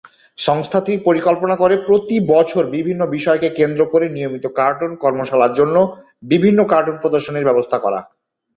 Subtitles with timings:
[0.37, 5.75] সংস্থাটি পরিকল্পনা করে প্রতি বছর বিভিন্ন বিষয়কে কেন্দ্র করে নিয়মিত কার্টুন কর্মশালার জন্য
[6.23, 7.93] বিভিন্ন কার্টুন প্রদর্শনীর ব্যবস্থা কর।